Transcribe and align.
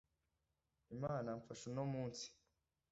imana 0.95 1.29
mfasha 1.39 1.63
uno 1.71 1.83
munsi 1.93 2.25